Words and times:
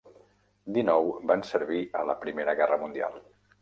Dinou 0.77 1.11
van 1.33 1.45
servir 1.51 1.85
a 2.01 2.05
la 2.11 2.19
Primera 2.27 2.61
Guerra 2.65 2.85
Mundial. 2.87 3.27